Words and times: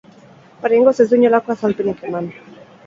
Oraingoz 0.69 0.95
ez 1.05 1.07
du 1.13 1.21
inolako 1.21 1.55
azalpenik 1.57 2.05
eman. 2.11 2.37